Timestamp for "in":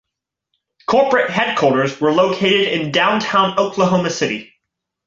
2.69-2.91